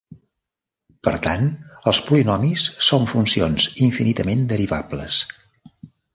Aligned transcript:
Per 1.07 1.11
tant, 1.25 1.45
els 1.91 1.99
polinomis 2.07 2.65
són 2.87 3.07
funcions 3.13 3.69
infinitament 3.91 4.43
derivables. 4.57 5.23